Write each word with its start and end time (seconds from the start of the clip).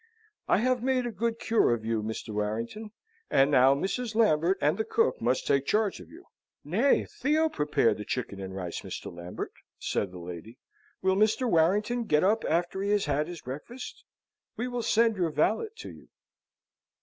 "I 0.47 0.57
have 0.57 0.81
made 0.81 1.05
a 1.05 1.11
good 1.11 1.37
cure 1.37 1.75
of 1.75 1.85
you, 1.85 2.01
Mr. 2.01 2.33
Warrington. 2.33 2.89
And 3.29 3.51
now 3.51 3.75
Mrs. 3.75 4.15
Lambert 4.15 4.57
and 4.59 4.79
the 4.79 4.83
cook 4.83 5.21
must 5.21 5.45
take 5.45 5.67
charge 5.67 5.99
of 5.99 6.09
you." 6.09 6.25
"Nay; 6.63 7.05
Theo 7.05 7.49
prepared 7.49 7.99
the 7.99 8.03
chicken 8.03 8.41
and 8.41 8.55
rice, 8.55 8.81
Mr. 8.81 9.15
Lambert," 9.15 9.53
said 9.77 10.09
the 10.11 10.17
lady. 10.17 10.57
"Will 11.03 11.15
Mr. 11.15 11.47
Warrington 11.47 12.05
get 12.05 12.23
up 12.23 12.43
after 12.49 12.81
he 12.81 12.89
has 12.89 13.05
had 13.05 13.27
his 13.27 13.41
breakfast? 13.41 14.03
We 14.57 14.67
will 14.67 14.81
send 14.81 15.17
your 15.17 15.29
valet 15.29 15.67
to 15.75 15.91
you." 15.91 16.07